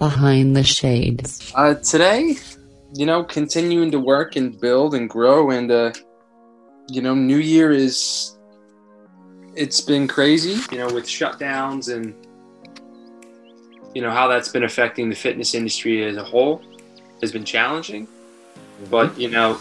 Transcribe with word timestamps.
Behind 0.00 0.56
the 0.56 0.64
Shades. 0.64 1.52
Uh, 1.54 1.74
today, 1.74 2.36
you 2.94 3.04
know, 3.04 3.22
continuing 3.22 3.90
to 3.90 4.00
work 4.00 4.34
and 4.34 4.58
build 4.58 4.94
and 4.94 5.10
grow, 5.10 5.50
and 5.50 5.70
uh, 5.70 5.92
you 6.88 7.02
know, 7.02 7.14
New 7.14 7.36
Year 7.36 7.70
is 7.70 8.38
it's 9.54 9.82
been 9.82 10.08
crazy, 10.08 10.58
you 10.72 10.78
know, 10.78 10.92
with 10.92 11.04
shutdowns 11.04 11.94
and 11.94 12.14
you 13.94 14.00
know 14.00 14.10
how 14.10 14.26
that's 14.26 14.48
been 14.48 14.64
affecting 14.64 15.10
the 15.10 15.14
fitness 15.14 15.54
industry 15.54 16.02
as 16.04 16.16
a 16.16 16.24
whole 16.24 16.62
has 17.20 17.30
been 17.30 17.44
challenging. 17.44 18.08
But 18.90 19.18
you 19.18 19.28
know, 19.28 19.60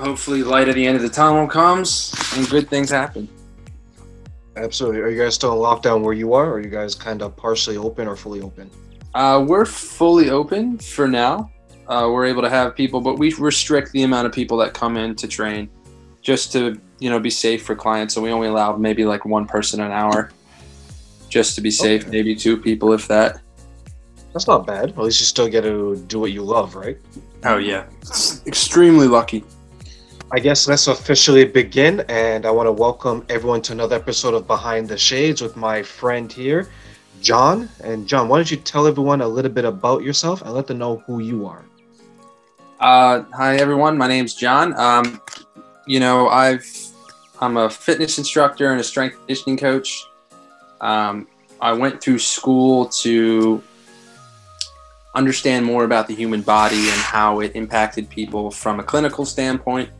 hopefully, 0.00 0.42
light 0.42 0.70
at 0.70 0.74
the 0.74 0.86
end 0.86 0.96
of 0.96 1.02
the 1.02 1.10
tunnel 1.10 1.46
comes 1.46 2.14
and 2.34 2.48
good 2.48 2.70
things 2.70 2.88
happen. 2.88 3.28
Absolutely. 4.56 5.02
Are 5.02 5.10
you 5.10 5.22
guys 5.22 5.34
still 5.34 5.52
in 5.52 5.58
lockdown 5.58 6.00
where 6.00 6.14
you 6.14 6.32
are? 6.32 6.46
Or 6.46 6.54
are 6.54 6.60
you 6.60 6.70
guys 6.70 6.94
kind 6.94 7.20
of 7.20 7.36
partially 7.36 7.76
open 7.76 8.08
or 8.08 8.16
fully 8.16 8.40
open? 8.40 8.70
Uh, 9.16 9.40
we're 9.40 9.64
fully 9.64 10.28
open 10.28 10.76
for 10.76 11.08
now. 11.08 11.50
Uh, 11.88 12.06
we're 12.12 12.26
able 12.26 12.42
to 12.42 12.50
have 12.50 12.76
people, 12.76 13.00
but 13.00 13.18
we 13.18 13.32
restrict 13.36 13.90
the 13.92 14.02
amount 14.02 14.26
of 14.26 14.32
people 14.32 14.58
that 14.58 14.74
come 14.74 14.98
in 14.98 15.16
to 15.16 15.26
train, 15.26 15.70
just 16.20 16.52
to 16.52 16.78
you 16.98 17.08
know 17.08 17.18
be 17.18 17.30
safe 17.30 17.64
for 17.64 17.74
clients. 17.74 18.12
So 18.12 18.20
we 18.20 18.30
only 18.30 18.48
allow 18.48 18.76
maybe 18.76 19.06
like 19.06 19.24
one 19.24 19.46
person 19.46 19.80
an 19.80 19.90
hour, 19.90 20.32
just 21.30 21.54
to 21.54 21.62
be 21.62 21.70
safe. 21.70 22.02
Okay. 22.02 22.10
Maybe 22.10 22.36
two 22.36 22.58
people, 22.58 22.92
if 22.92 23.08
that. 23.08 23.40
That's 24.34 24.46
not 24.46 24.66
bad. 24.66 24.90
At 24.90 24.98
least 24.98 25.18
you 25.20 25.24
still 25.24 25.48
get 25.48 25.62
to 25.62 25.96
do 26.08 26.20
what 26.20 26.32
you 26.32 26.42
love, 26.42 26.74
right? 26.74 26.98
Oh 27.44 27.56
yeah, 27.56 27.86
it's 28.02 28.46
extremely 28.46 29.08
lucky. 29.08 29.44
I 30.30 30.40
guess 30.40 30.68
let's 30.68 30.88
officially 30.88 31.46
begin. 31.46 32.04
And 32.10 32.44
I 32.44 32.50
want 32.50 32.66
to 32.66 32.72
welcome 32.72 33.24
everyone 33.30 33.62
to 33.62 33.72
another 33.72 33.96
episode 33.96 34.34
of 34.34 34.46
Behind 34.46 34.86
the 34.86 34.98
Shades 34.98 35.40
with 35.40 35.56
my 35.56 35.82
friend 35.82 36.30
here, 36.30 36.68
Jon. 37.20 37.68
And 37.82 38.06
Jon, 38.06 38.28
why 38.28 38.38
don't 38.38 38.50
you 38.50 38.56
tell 38.56 38.86
everyone 38.86 39.20
a 39.20 39.28
little 39.28 39.50
bit 39.50 39.64
about 39.64 40.02
yourself 40.02 40.42
and 40.42 40.52
let 40.52 40.66
them 40.66 40.78
know 40.78 41.02
who 41.06 41.20
you 41.20 41.46
are? 41.46 41.64
Uh, 42.78 43.24
hi 43.32 43.56
everyone, 43.56 43.96
my 43.96 44.06
name's 44.06 44.34
Jon. 44.34 44.78
Um, 44.78 45.20
you 45.86 45.98
know, 45.98 46.28
I've 46.28 46.66
I'm 47.40 47.56
a 47.56 47.70
fitness 47.70 48.18
instructor 48.18 48.70
and 48.70 48.80
a 48.80 48.84
strength 48.84 49.16
conditioning 49.16 49.56
coach. 49.56 50.04
Um, 50.80 51.28
I 51.60 51.72
went 51.72 52.02
through 52.02 52.18
school 52.18 52.86
to 52.86 53.62
understand 55.14 55.64
more 55.64 55.84
about 55.84 56.06
the 56.06 56.14
human 56.14 56.42
body 56.42 56.90
and 56.90 57.00
how 57.00 57.40
it 57.40 57.52
impacted 57.54 58.08
people 58.10 58.50
from 58.50 58.78
a 58.80 58.82
clinical 58.82 59.24
standpoint. 59.24 59.90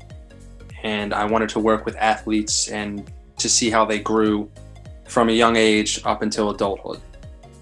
And 0.83 1.15
I 1.15 1.25
wanted 1.25 1.49
to 1.51 1.61
work 1.61 1.87
with 1.87 1.97
athletes 1.97 2.69
and 2.69 3.11
to 3.39 3.49
see 3.49 3.71
how 3.71 3.85
they 3.85 3.99
grew 3.99 4.51
from 5.09 5.29
a 5.29 5.33
young 5.33 5.57
age 5.57 6.01
up 6.05 6.23
until 6.23 6.51
adulthood. 6.51 7.01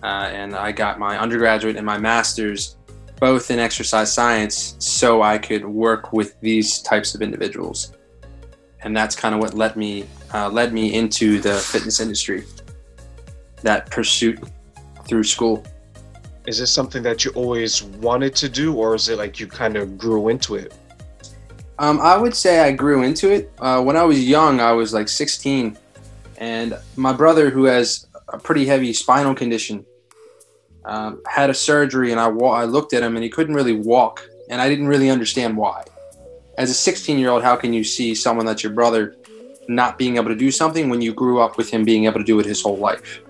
Uh, 0.03 0.29
and 0.33 0.55
I 0.55 0.73
got 0.73 0.99
my 0.99 1.19
undergraduate 1.19 1.77
and 1.77 1.87
my 1.87 1.99
master's 1.99 2.77
both 3.21 3.51
in 3.51 3.59
exercise 3.59 4.13
science 4.13 4.77
so 4.79 5.23
I 5.23 5.39
could 5.39 5.65
work 5.65 6.13
with 6.13 6.39
these 6.41 6.81
types 6.83 7.15
of 7.15 7.23
individuals. 7.23 7.93
And 8.83 8.95
that's 8.95 9.17
kind 9.17 9.35
of 9.35 9.41
what 9.41 9.55
led 9.55 9.77
me 9.77 10.07
uh, 10.35 10.49
led 10.51 10.73
me 10.73 10.95
into 10.95 11.41
the 11.41 11.55
fitness 11.55 12.01
industry. 12.01 12.45
That 13.63 13.91
pursuit 13.91 14.41
through 15.07 15.25
school. 15.25 15.65
Is 16.47 16.59
this 16.59 16.71
something 16.71 17.03
that 17.03 17.25
you 17.25 17.31
always 17.31 17.83
wanted 17.83 18.35
to 18.37 18.49
do, 18.49 18.75
or 18.75 18.95
is 18.95 19.09
it 19.09 19.17
like 19.17 19.41
you 19.41 19.47
kind 19.47 19.77
of 19.77 19.97
grew 19.97 20.29
into 20.29 20.57
it? 20.57 20.75
Um, 21.79 22.01
I 22.01 22.17
would 22.17 22.35
say 22.35 22.61
I 22.61 22.73
grew 22.73 23.03
into 23.03 23.33
it. 23.33 23.51
Uh, 23.59 23.83
when 23.83 23.97
I 23.97 24.05
was 24.05 24.23
young, 24.23 24.61
I 24.61 24.73
was 24.73 24.93
like 24.93 25.09
16, 25.09 25.79
and 26.39 26.79
my 26.97 27.13
brother, 27.13 27.51
who 27.51 27.65
has 27.65 28.07
a 28.29 28.39
pretty 28.39 28.67
heavy 28.67 28.93
spinal 28.93 29.35
condition, 29.35 29.85
um, 30.85 31.23
had 31.27 31.51
a 31.51 31.55
surgery, 31.55 32.11
and 32.11 32.21
I, 32.21 32.29
wa- 32.29 32.53
I 32.53 32.65
looked 32.65 32.93
at 32.93 33.03
him, 33.03 33.17
and 33.17 33.25
he 33.25 33.31
couldn't 33.31 33.55
really 33.55 33.73
walk, 33.73 34.27
and 34.49 34.61
I 34.61 34.69
didn't 34.69 34.89
really 34.89 35.11
understand 35.11 35.57
why. 35.57 35.85
As 36.59 36.71
a 36.71 36.75
16 36.75 37.19
year 37.19 37.31
old, 37.31 37.43
how 37.43 37.57
can 37.57 37.73
you 37.73 37.85
see 37.85 38.15
someone 38.15 38.47
that's 38.47 38.63
your 38.63 38.73
brother 38.73 39.17
not 39.67 39.99
being 39.99 40.17
able 40.17 40.29
to 40.29 40.37
do 40.37 40.51
something 40.51 40.89
when 40.89 41.01
you 41.01 41.15
grew 41.15 41.41
up 41.41 41.57
with 41.57 41.71
him 41.71 41.85
being 41.85 42.05
able 42.05 42.21
to 42.21 42.25
do 42.25 42.39
it 42.39 42.47
his 42.47 42.63
whole 42.63 42.77
life? 42.77 43.21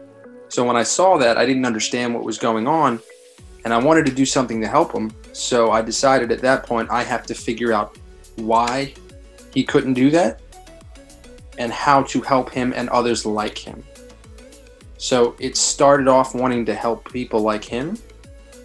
So 0.48 0.64
when 0.64 0.76
I 0.76 0.82
saw 0.82 1.16
that, 1.18 1.38
I 1.38 1.46
didn't 1.46 1.64
understand 1.64 2.14
what 2.14 2.24
was 2.24 2.38
going 2.38 2.66
on, 2.66 3.00
and 3.64 3.72
I 3.72 3.78
wanted 3.78 4.06
to 4.06 4.12
do 4.12 4.26
something 4.26 4.60
to 4.60 4.68
help 4.68 4.92
him. 4.92 5.12
So 5.32 5.70
I 5.70 5.80
decided 5.82 6.30
at 6.32 6.40
that 6.40 6.64
point 6.64 6.90
I 6.90 7.02
have 7.02 7.24
to 7.26 7.34
figure 7.34 7.72
out 7.72 7.96
why 8.36 8.94
he 9.52 9.62
couldn't 9.62 9.94
do 9.94 10.10
that 10.10 10.40
and 11.58 11.72
how 11.72 12.02
to 12.04 12.20
help 12.20 12.50
him 12.50 12.72
and 12.74 12.88
others 12.88 13.24
like 13.24 13.58
him. 13.58 13.82
So 14.96 15.34
it 15.38 15.56
started 15.56 16.08
off 16.08 16.34
wanting 16.34 16.64
to 16.66 16.74
help 16.74 17.12
people 17.12 17.40
like 17.40 17.64
him, 17.64 17.98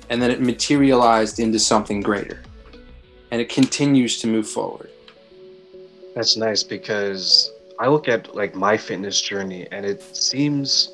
and 0.09 0.21
then 0.21 0.31
it 0.31 0.41
materialized 0.41 1.39
into 1.39 1.59
something 1.59 2.01
greater. 2.01 2.41
And 3.31 3.41
it 3.41 3.49
continues 3.49 4.19
to 4.21 4.27
move 4.27 4.47
forward. 4.47 4.89
That's 6.15 6.37
nice 6.37 6.63
because 6.63 7.51
I 7.79 7.87
look 7.87 8.07
at 8.07 8.35
like 8.35 8.55
my 8.55 8.75
fitness 8.75 9.21
journey 9.21 9.67
and 9.71 9.85
it 9.85 10.01
seems 10.15 10.91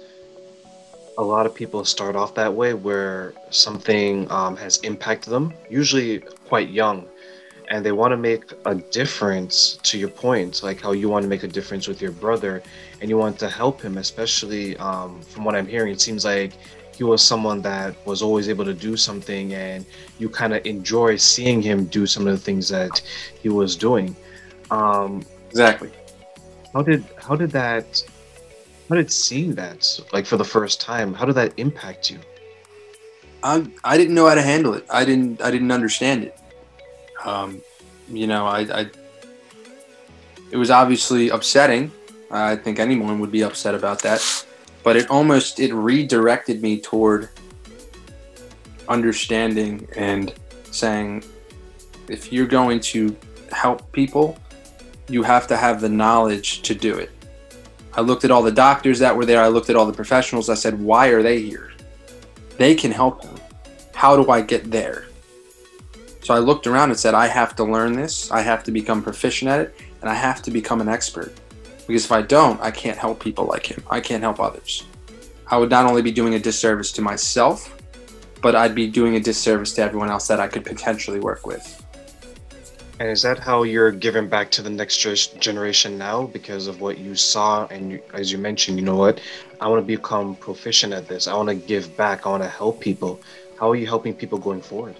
a 1.18 1.24
lot 1.24 1.46
of 1.46 1.56
people 1.56 1.86
start 1.86 2.16
off 2.16 2.36
that 2.36 2.54
way 2.54 2.74
where 2.74 3.34
something 3.50 4.30
um, 4.30 4.56
has 4.58 4.78
impacted 4.82 5.32
them, 5.32 5.54
usually 5.70 6.20
quite 6.48 6.70
young, 6.70 7.08
and 7.70 7.86
they 7.86 7.92
want 7.92 8.12
to 8.12 8.18
make 8.18 8.44
a 8.66 8.76
difference 8.76 9.78
to 9.84 9.98
your 9.98 10.10
point, 10.10 10.64
like 10.64 10.82
how 10.82 10.92
you 10.92 11.10
want 11.10 11.24
to 11.24 11.30
make 11.30 11.44
a 11.44 11.48
difference 11.48 11.88
with 11.88 12.02
your 12.02 12.12
brother 12.12 12.64
and 13.02 13.10
you 13.10 13.18
want 13.18 13.40
to 13.40 13.50
help 13.50 13.82
him, 13.82 13.98
especially 13.98 14.78
um, 14.78 15.22
from 15.22 15.44
what 15.44 15.56
I'm 15.56 15.68
hearing, 15.68 15.92
it 15.94 16.02
seems 16.02 16.26
like 16.26 16.54
he 16.96 17.04
was 17.04 17.22
someone 17.22 17.62
that 17.64 17.96
was 18.06 18.22
always 18.22 18.48
able 18.50 18.66
to 18.66 18.74
do 18.74 18.96
something 18.96 19.54
and 19.54 19.86
you 20.18 20.30
kind 20.30 20.54
of 20.54 20.66
enjoy 20.66 21.18
seeing 21.18 21.62
him 21.62 21.86
do 21.86 22.06
some 22.08 22.28
of 22.28 22.34
the 22.34 22.40
things 22.40 22.70
that 22.70 23.02
he 23.42 23.50
was 23.50 23.76
doing. 23.76 24.16
Um, 24.72 25.26
Exactly. 25.52 25.92
how 26.74 26.82
did 26.82 27.06
how 27.18 27.36
did 27.36 27.52
that 27.52 28.04
how 28.90 28.96
did 28.96 29.10
seeing 29.10 29.56
that 29.56 30.00
like 30.12 30.26
for 30.26 30.36
the 30.36 30.44
first 30.44 30.82
time 30.82 31.14
how 31.14 31.24
did 31.24 31.36
that 31.36 31.54
impact 31.58 32.12
you 32.12 32.20
I, 33.46 33.64
I 33.84 33.96
didn't 33.96 34.16
know 34.16 34.28
how 34.28 34.34
to 34.34 34.42
handle 34.42 34.74
it. 34.74 34.86
I 34.90 35.06
didn't 35.06 35.40
I 35.40 35.52
didn't 35.52 35.72
understand 35.72 36.24
it. 36.24 36.36
Um, 37.26 37.62
you 38.08 38.28
know, 38.28 38.46
I, 38.46 38.60
I 38.82 38.90
it 40.52 40.58
was 40.58 40.72
obviously 40.72 41.30
upsetting. 41.30 41.92
I 42.32 42.56
think 42.56 42.80
anyone 42.80 43.20
would 43.20 43.32
be 43.32 43.44
upset 43.44 43.76
about 43.76 44.02
that. 44.04 44.46
But 44.84 44.96
it 44.96 45.10
almost 45.10 45.60
it 45.60 45.74
redirected 45.74 46.62
me 46.62 46.80
toward 46.80 47.30
understanding 48.88 49.88
and 49.96 50.34
saying 50.72 51.24
if 52.08 52.32
you're 52.32 52.46
going 52.46 52.80
to 52.80 53.16
help 53.52 53.92
people, 53.92 54.38
you 55.10 55.24
have 55.24 55.48
to 55.48 55.58
have 55.58 55.82
the 55.82 55.90
knowledge 55.90 56.62
to 56.64 56.76
do 56.76 56.96
it. 56.98 57.10
I 57.94 58.02
looked 58.02 58.26
at 58.26 58.32
all 58.32 58.44
the 58.44 58.52
doctors 58.52 59.00
that 59.00 59.16
were 59.16 59.26
there, 59.26 59.42
I 59.42 59.48
looked 59.48 59.70
at 59.70 59.76
all 59.76 59.86
the 59.86 59.94
professionals, 59.94 60.50
I 60.50 60.56
said, 60.56 60.80
why 60.80 61.08
are 61.08 61.24
they 61.24 61.42
here? 61.42 61.72
They 62.58 62.76
can 62.76 62.92
help 62.92 63.24
him. 63.24 63.36
How 63.94 64.22
do 64.22 64.30
I 64.30 64.42
get 64.42 64.70
there? 64.70 65.06
So 66.26 66.34
I 66.34 66.40
looked 66.40 66.66
around 66.66 66.90
and 66.90 67.00
said, 67.00 67.14
I 67.14 67.28
have 67.28 67.56
to 67.58 67.64
learn 67.64 67.94
this. 67.94 68.32
I 68.32 68.42
have 68.42 68.64
to 68.64 68.72
become 68.72 69.04
proficient 69.04 69.48
at 69.48 69.60
it, 69.60 69.76
and 70.02 70.10
I 70.10 70.16
have 70.16 70.42
to 70.42 70.50
become 70.50 70.82
an 70.82 70.90
expert. 70.90 71.32
Because 71.86 72.04
if 72.04 72.12
I 72.12 72.24
don't, 72.24 72.60
I 72.62 72.72
can't 72.72 72.98
help 72.98 73.20
people 73.20 73.46
like 73.46 73.68
him. 73.68 73.84
I 73.92 74.00
can't 74.02 74.24
help 74.24 74.40
others. 74.40 74.86
I 75.52 75.60
would 75.60 75.70
not 75.70 75.86
only 75.86 76.02
be 76.02 76.12
doing 76.12 76.34
a 76.34 76.40
disservice 76.40 76.92
to 76.94 77.04
myself, 77.04 77.80
but 78.42 78.56
I'd 78.56 78.74
be 78.74 78.88
doing 78.88 79.18
a 79.18 79.20
disservice 79.20 79.76
to 79.76 79.84
everyone 79.84 80.10
else 80.10 80.28
that 80.28 80.40
I 80.40 80.48
could 80.48 80.66
potentially 80.66 81.20
work 81.20 81.46
with. 81.46 81.64
and 83.00 83.08
is 83.08 83.22
that 83.22 83.38
how 83.38 83.62
you're 83.62 83.92
giving 83.92 84.28
back 84.28 84.50
to 84.50 84.64
the 84.64 84.70
next 84.82 84.98
generation 85.48 85.96
now 85.96 86.26
because 86.26 86.66
of 86.66 86.82
what 86.82 86.98
you 86.98 87.14
saw 87.14 87.68
and 87.68 87.92
you, 87.92 88.02
as 88.16 88.32
you 88.32 88.40
mentioned 88.40 88.80
you 88.80 88.86
know 88.90 88.96
what 88.96 89.20
i 89.60 89.68
want 89.68 89.82
to 89.86 89.90
become 89.98 90.34
proficient 90.48 90.94
at 90.94 91.06
this 91.10 91.28
i 91.28 91.34
want 91.40 91.50
to 91.50 91.60
give 91.74 91.86
back 91.98 92.26
i 92.26 92.30
want 92.30 92.42
to 92.42 92.54
help 92.62 92.80
people 92.80 93.20
how 93.60 93.70
are 93.70 93.76
you 93.76 93.86
helping 93.86 94.14
people 94.14 94.40
going 94.40 94.62
forward 94.62 94.96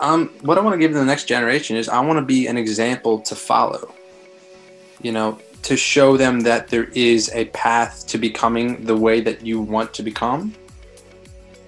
um, 0.00 0.28
what 0.40 0.58
I 0.58 0.60
want 0.60 0.74
to 0.74 0.78
give 0.78 0.92
to 0.92 0.98
the 0.98 1.04
next 1.04 1.24
generation 1.24 1.76
is 1.76 1.88
I 1.88 2.00
want 2.00 2.18
to 2.18 2.24
be 2.24 2.46
an 2.46 2.56
example 2.56 3.20
to 3.20 3.34
follow. 3.34 3.94
You 5.02 5.12
know, 5.12 5.38
to 5.62 5.76
show 5.76 6.16
them 6.16 6.40
that 6.40 6.68
there 6.68 6.84
is 6.94 7.30
a 7.34 7.46
path 7.46 8.06
to 8.08 8.18
becoming 8.18 8.84
the 8.84 8.96
way 8.96 9.20
that 9.20 9.44
you 9.44 9.60
want 9.60 9.94
to 9.94 10.02
become, 10.02 10.54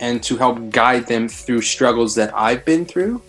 and 0.01 0.23
to 0.25 0.37
help 0.37 0.71
guide 0.71 1.07
them 1.07 1.29
through 1.29 1.63
struggles 1.63 2.15
that 2.17 2.37
I've 2.37 2.65
been 2.65 2.85
through, 2.85 3.23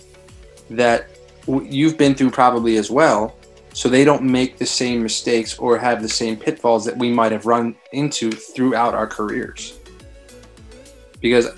that 0.69 1.07
you've 1.47 1.97
been 1.97 2.15
through 2.15 2.31
probably 2.31 2.77
as 2.77 2.89
well, 2.89 3.35
so 3.73 3.89
they 3.89 4.03
don't 4.03 4.23
make 4.23 4.57
the 4.57 4.65
same 4.65 5.03
mistakes 5.03 5.57
or 5.59 5.77
have 5.77 6.01
the 6.01 6.09
same 6.09 6.37
pitfalls 6.37 6.85
that 6.85 6.97
we 6.97 7.11
might 7.11 7.31
have 7.31 7.45
run 7.45 7.75
into 7.91 8.31
throughout 8.31 8.93
our 8.93 9.07
careers. 9.07 9.79
Because 11.21 11.49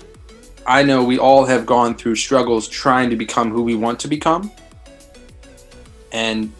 I 0.66 0.82
know 0.82 1.04
we 1.04 1.18
all 1.18 1.44
have 1.46 1.64
gone 1.64 1.94
through 1.94 2.16
struggles 2.16 2.66
trying 2.66 3.08
to 3.10 3.16
become 3.16 3.50
who 3.50 3.62
we 3.62 3.76
want 3.76 4.00
to 4.00 4.08
become. 4.08 4.50
And 6.10 6.52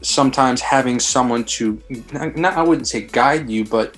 sometimes 0.00 0.62
having 0.62 0.98
someone 0.98 1.44
to, 1.44 1.80
not, 2.12 2.54
I 2.54 2.62
wouldn't 2.62 2.88
say 2.88 3.02
guide 3.02 3.50
you, 3.50 3.66
but 3.66 3.96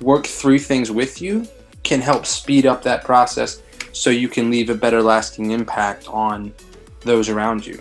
work 0.00 0.26
through 0.26 0.60
things 0.60 0.92
with 0.92 1.20
you 1.20 1.46
can 1.82 2.00
help 2.00 2.24
speed 2.24 2.66
up 2.66 2.82
that 2.84 3.04
process 3.04 3.62
so 3.92 4.10
you 4.10 4.28
can 4.28 4.48
leave 4.48 4.70
a 4.70 4.74
better 4.74 5.02
lasting 5.02 5.50
impact 5.50 6.06
on 6.08 6.54
those 7.00 7.28
around 7.28 7.66
you. 7.66 7.80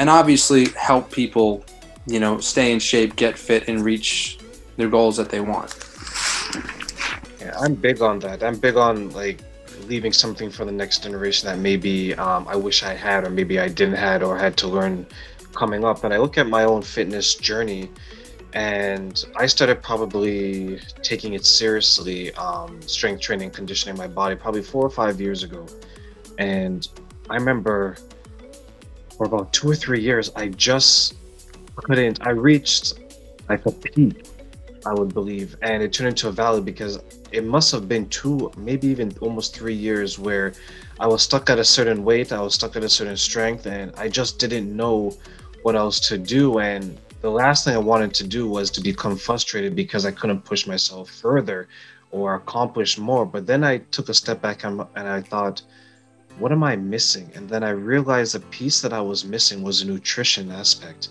And 0.00 0.10
obviously 0.10 0.70
help 0.70 1.12
people, 1.12 1.64
you 2.06 2.18
know, 2.18 2.40
stay 2.40 2.72
in 2.72 2.80
shape, 2.80 3.14
get 3.14 3.38
fit 3.38 3.68
and 3.68 3.84
reach 3.84 4.38
their 4.76 4.88
goals 4.88 5.16
that 5.18 5.28
they 5.28 5.40
want. 5.40 5.72
Yeah, 7.40 7.56
I'm 7.60 7.76
big 7.76 8.02
on 8.02 8.18
that. 8.20 8.42
I'm 8.42 8.58
big 8.58 8.76
on 8.76 9.10
like 9.10 9.40
leaving 9.86 10.12
something 10.12 10.50
for 10.50 10.64
the 10.64 10.72
next 10.72 11.02
generation 11.02 11.46
that 11.48 11.58
maybe 11.58 12.14
um, 12.14 12.46
I 12.48 12.56
wish 12.56 12.82
I 12.82 12.94
had, 12.94 13.24
or 13.24 13.30
maybe 13.30 13.58
I 13.58 13.68
didn't 13.68 13.94
had, 13.94 14.22
or 14.22 14.36
had 14.36 14.56
to 14.58 14.68
learn 14.68 15.06
coming 15.54 15.84
up. 15.84 16.04
And 16.04 16.12
I 16.14 16.18
look 16.18 16.38
at 16.38 16.48
my 16.48 16.64
own 16.64 16.82
fitness 16.82 17.34
journey, 17.34 17.90
and 18.52 19.24
I 19.36 19.46
started 19.46 19.82
probably 19.82 20.80
taking 21.02 21.34
it 21.34 21.44
seriously, 21.44 22.32
um, 22.34 22.80
strength 22.82 23.20
training, 23.20 23.50
conditioning 23.50 23.96
my 23.96 24.08
body, 24.08 24.34
probably 24.36 24.62
four 24.62 24.84
or 24.84 24.90
five 24.90 25.20
years 25.20 25.42
ago. 25.42 25.66
And 26.38 26.88
I 27.30 27.36
remember 27.36 27.96
for 29.16 29.26
about 29.26 29.52
two 29.52 29.70
or 29.70 29.74
three 29.74 30.00
years, 30.00 30.30
I 30.36 30.48
just 30.48 31.14
couldn't. 31.76 32.26
I 32.26 32.30
reached 32.30 32.94
like 33.48 33.64
a 33.66 33.72
peak, 33.72 34.26
I 34.84 34.92
would 34.94 35.14
believe, 35.14 35.56
and 35.62 35.82
it 35.82 35.92
turned 35.92 36.08
into 36.08 36.28
a 36.28 36.32
valley 36.32 36.60
because 36.60 36.98
it 37.30 37.44
must 37.44 37.70
have 37.72 37.88
been 37.88 38.08
two, 38.08 38.50
maybe 38.56 38.88
even 38.88 39.16
almost 39.20 39.54
three 39.54 39.74
years 39.74 40.18
where 40.18 40.52
I 40.98 41.06
was 41.06 41.22
stuck 41.22 41.50
at 41.50 41.58
a 41.58 41.64
certain 41.64 42.04
weight, 42.04 42.32
I 42.32 42.40
was 42.40 42.54
stuck 42.54 42.76
at 42.76 42.84
a 42.84 42.88
certain 42.88 43.16
strength, 43.16 43.66
and 43.66 43.92
I 43.96 44.08
just 44.08 44.38
didn't 44.38 44.74
know 44.76 45.16
what 45.62 45.76
else 45.76 46.00
to 46.08 46.18
do. 46.18 46.58
And 46.58 46.98
the 47.20 47.30
last 47.30 47.64
thing 47.64 47.74
I 47.74 47.78
wanted 47.78 48.12
to 48.14 48.26
do 48.26 48.48
was 48.48 48.70
to 48.72 48.80
become 48.80 49.16
frustrated 49.16 49.76
because 49.76 50.04
I 50.04 50.10
couldn't 50.10 50.44
push 50.44 50.66
myself 50.66 51.10
further 51.10 51.68
or 52.10 52.34
accomplish 52.34 52.98
more. 52.98 53.24
But 53.24 53.46
then 53.46 53.64
I 53.64 53.78
took 53.78 54.08
a 54.08 54.14
step 54.14 54.42
back 54.42 54.64
and, 54.64 54.84
and 54.96 55.08
I 55.08 55.22
thought, 55.22 55.62
what 56.38 56.52
am 56.52 56.64
I 56.64 56.76
missing? 56.76 57.30
And 57.34 57.48
then 57.48 57.62
I 57.62 57.70
realized 57.70 58.34
the 58.34 58.40
piece 58.40 58.80
that 58.80 58.92
I 58.92 59.00
was 59.00 59.24
missing 59.24 59.62
was 59.62 59.82
a 59.82 59.86
nutrition 59.86 60.50
aspect. 60.50 61.08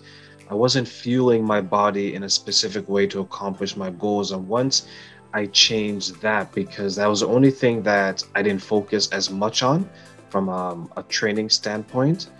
I 0.51 0.53
wasn't 0.53 0.85
fueling 0.85 1.45
my 1.45 1.61
body 1.61 2.13
in 2.13 2.23
a 2.23 2.29
specific 2.29 2.89
way 2.89 3.07
to 3.07 3.21
accomplish 3.21 3.77
my 3.77 3.89
goals. 3.89 4.33
And 4.33 4.45
once 4.49 4.85
I 5.33 5.45
changed 5.45 6.21
that, 6.21 6.51
because 6.51 6.97
that 6.97 7.07
was 7.07 7.21
the 7.21 7.27
only 7.27 7.51
thing 7.51 7.81
that 7.83 8.21
I 8.35 8.43
didn't 8.43 8.61
focus 8.61 9.09
as 9.13 9.29
much 9.29 9.63
on 9.63 9.89
from 10.29 10.49
um, 10.49 10.91
a 10.97 11.03
training 11.03 11.49
standpoint, 11.49 12.31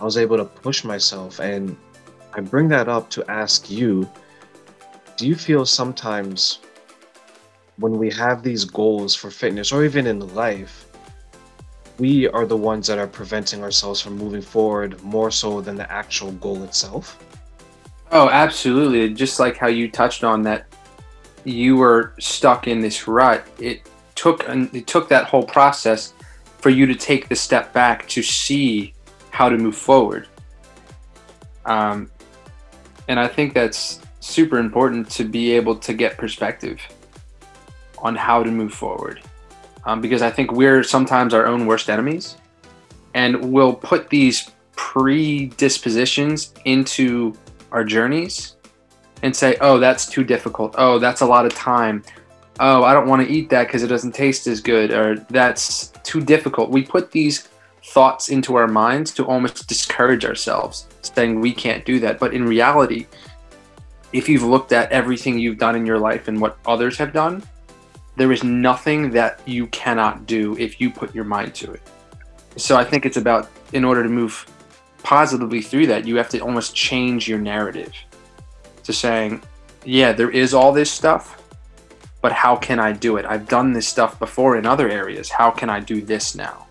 I 0.00 0.04
was 0.04 0.16
able 0.16 0.36
to 0.38 0.44
push 0.44 0.82
myself. 0.82 1.38
And 1.38 1.76
I 2.32 2.40
bring 2.40 2.66
that 2.70 2.88
up 2.88 3.08
to 3.10 3.30
ask 3.30 3.70
you 3.70 4.10
do 5.16 5.28
you 5.28 5.36
feel 5.36 5.64
sometimes 5.64 6.58
when 7.76 7.98
we 7.98 8.10
have 8.10 8.42
these 8.42 8.64
goals 8.64 9.14
for 9.14 9.30
fitness 9.30 9.70
or 9.70 9.84
even 9.84 10.08
in 10.08 10.34
life, 10.34 10.88
we 11.98 12.26
are 12.30 12.46
the 12.46 12.56
ones 12.56 12.88
that 12.88 12.98
are 12.98 13.06
preventing 13.06 13.62
ourselves 13.62 14.00
from 14.00 14.16
moving 14.16 14.42
forward 14.42 15.00
more 15.04 15.30
so 15.30 15.60
than 15.60 15.76
the 15.76 15.88
actual 15.92 16.32
goal 16.32 16.64
itself? 16.64 17.16
Oh, 18.12 18.28
absolutely. 18.28 19.12
Just 19.14 19.38
like 19.38 19.56
how 19.56 19.68
you 19.68 19.90
touched 19.90 20.24
on 20.24 20.42
that 20.42 20.66
you 21.44 21.76
were 21.76 22.12
stuck 22.18 22.66
in 22.66 22.80
this 22.80 23.06
rut, 23.06 23.46
it 23.58 23.88
took 24.14 24.44
it 24.48 24.86
took 24.86 25.08
that 25.08 25.26
whole 25.26 25.44
process 25.44 26.12
for 26.58 26.70
you 26.70 26.86
to 26.86 26.94
take 26.94 27.28
the 27.28 27.36
step 27.36 27.72
back 27.72 28.06
to 28.08 28.22
see 28.22 28.94
how 29.30 29.48
to 29.48 29.56
move 29.56 29.76
forward. 29.76 30.26
Um, 31.64 32.10
and 33.08 33.18
I 33.18 33.28
think 33.28 33.54
that's 33.54 34.00
super 34.20 34.58
important 34.58 35.08
to 35.10 35.24
be 35.24 35.52
able 35.52 35.76
to 35.76 35.94
get 35.94 36.18
perspective 36.18 36.80
on 37.98 38.16
how 38.16 38.42
to 38.42 38.50
move 38.50 38.74
forward. 38.74 39.20
Um, 39.84 40.00
because 40.00 40.20
I 40.20 40.30
think 40.30 40.52
we're 40.52 40.82
sometimes 40.82 41.32
our 41.32 41.46
own 41.46 41.66
worst 41.66 41.88
enemies 41.88 42.36
and 43.14 43.52
we'll 43.52 43.72
put 43.72 44.10
these 44.10 44.50
predispositions 44.76 46.52
into 46.64 47.34
our 47.72 47.84
journeys 47.84 48.56
and 49.22 49.34
say, 49.34 49.56
oh, 49.60 49.78
that's 49.78 50.06
too 50.06 50.24
difficult. 50.24 50.74
Oh, 50.78 50.98
that's 50.98 51.20
a 51.20 51.26
lot 51.26 51.46
of 51.46 51.54
time. 51.54 52.02
Oh, 52.58 52.84
I 52.84 52.92
don't 52.92 53.08
want 53.08 53.26
to 53.26 53.32
eat 53.32 53.50
that 53.50 53.66
because 53.66 53.82
it 53.82 53.88
doesn't 53.88 54.14
taste 54.14 54.46
as 54.46 54.60
good, 54.60 54.90
or 54.90 55.16
that's 55.30 55.88
too 56.02 56.20
difficult. 56.20 56.70
We 56.70 56.82
put 56.82 57.10
these 57.10 57.48
thoughts 57.86 58.28
into 58.28 58.56
our 58.56 58.68
minds 58.68 59.12
to 59.14 59.24
almost 59.26 59.66
discourage 59.66 60.24
ourselves, 60.24 60.86
saying 61.02 61.40
we 61.40 61.52
can't 61.52 61.84
do 61.84 61.98
that. 62.00 62.18
But 62.18 62.34
in 62.34 62.46
reality, 62.46 63.06
if 64.12 64.28
you've 64.28 64.42
looked 64.42 64.72
at 64.72 64.90
everything 64.92 65.38
you've 65.38 65.58
done 65.58 65.76
in 65.76 65.86
your 65.86 65.98
life 65.98 66.28
and 66.28 66.40
what 66.40 66.58
others 66.66 66.98
have 66.98 67.12
done, 67.12 67.42
there 68.16 68.32
is 68.32 68.44
nothing 68.44 69.10
that 69.10 69.40
you 69.46 69.66
cannot 69.68 70.26
do 70.26 70.56
if 70.58 70.80
you 70.80 70.90
put 70.90 71.14
your 71.14 71.24
mind 71.24 71.54
to 71.54 71.72
it. 71.72 71.82
So 72.56 72.76
I 72.76 72.84
think 72.84 73.06
it's 73.06 73.16
about, 73.16 73.48
in 73.72 73.84
order 73.84 74.02
to 74.02 74.08
move 74.08 74.46
positively 75.02 75.62
through 75.62 75.86
that, 75.88 76.06
you 76.06 76.16
have 76.16 76.28
to 76.30 76.40
almost 76.40 76.74
change 76.74 77.28
your 77.28 77.38
narrative 77.38 77.92
to 78.84 78.92
saying, 78.92 79.42
yeah, 79.84 80.12
there 80.12 80.30
is 80.30 80.54
all 80.54 80.72
this 80.72 80.90
stuff, 80.90 81.42
but 82.20 82.32
how 82.32 82.56
can 82.56 82.78
I 82.78 82.92
do 82.92 83.16
it? 83.16 83.24
I've 83.24 83.48
done 83.48 83.72
this 83.72 83.86
stuff 83.86 84.18
before 84.18 84.56
in 84.56 84.66
other 84.66 84.88
areas. 84.88 85.30
How 85.30 85.50
can 85.50 85.70
I 85.70 85.80
do 85.80 86.02
this 86.02 86.34
now? 86.34 86.66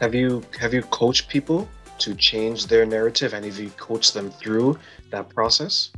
Have 0.00 0.14
you 0.14 0.42
have 0.60 0.74
you 0.74 0.82
coached 0.82 1.28
people 1.28 1.68
to 1.98 2.14
change 2.14 2.66
their 2.66 2.84
narrative, 2.84 3.32
and 3.32 3.44
have 3.44 3.58
you 3.58 3.70
coached 3.70 4.12
them 4.12 4.30
through 4.30 4.78
that 5.10 5.28
process? 5.30 5.90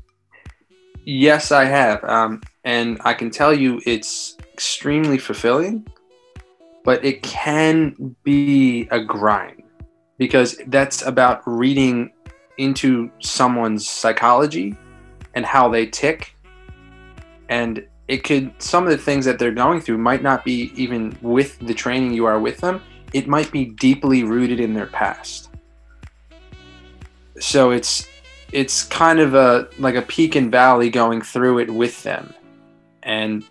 Yes, 1.04 1.52
I 1.52 1.64
have, 1.64 2.04
um, 2.04 2.42
and 2.64 2.98
I 3.04 3.14
can 3.14 3.30
tell 3.30 3.52
you 3.52 3.80
it's 3.84 4.36
extremely 4.52 5.18
fulfilling, 5.18 5.86
but 6.84 7.04
it 7.04 7.22
can 7.22 8.14
be 8.22 8.86
a 8.90 9.00
grind 9.00 9.62
because 10.18 10.60
that's 10.66 11.02
about 11.02 11.42
reading 11.46 12.12
into 12.58 13.10
someone's 13.20 13.88
psychology 13.88 14.76
and 15.34 15.46
how 15.46 15.68
they 15.68 15.86
tick. 15.86 16.34
And 17.48 17.86
it 18.08 18.24
could 18.24 18.52
some 18.60 18.84
of 18.84 18.90
the 18.90 18.98
things 18.98 19.24
that 19.24 19.38
they're 19.38 19.52
going 19.52 19.80
through 19.80 19.98
might 19.98 20.22
not 20.22 20.44
be 20.44 20.72
even 20.74 21.16
with 21.22 21.58
the 21.60 21.74
training 21.74 22.12
you 22.12 22.26
are 22.26 22.40
with 22.40 22.58
them. 22.58 22.82
It 23.12 23.26
might 23.26 23.50
be 23.52 23.66
deeply 23.66 24.24
rooted 24.24 24.60
in 24.60 24.74
their 24.74 24.86
past. 24.86 25.50
So 27.38 27.70
it's 27.70 28.06
it's 28.50 28.84
kind 28.84 29.20
of 29.20 29.34
a 29.34 29.68
like 29.78 29.94
a 29.94 30.02
peak 30.02 30.34
and 30.34 30.50
valley 30.50 30.90
going 30.90 31.22
through 31.22 31.60
it 31.60 31.70
with 31.70 32.02
them. 32.02 32.34
And 33.02 33.44